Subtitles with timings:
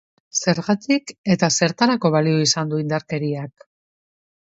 [0.45, 3.71] Zergatik eta zertarako balio izan du indarkeriak?